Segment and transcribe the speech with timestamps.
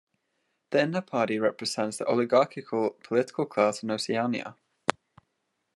[0.71, 4.55] The Inner Party represents the oligarchical political class in Oceania.